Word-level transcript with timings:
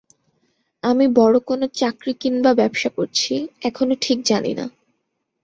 আমি 0.83 1.05
বড় 1.15 1.37
কোনো 1.45 1.65
চাকরি 1.73 2.13
কিংবা 2.13 2.51
ব্যবসা 2.53 2.89
করছি, 2.89 3.33
এখনো 3.61 3.93
ঠিক 4.01 4.17
জানি 4.23 4.51
না। 4.53 4.65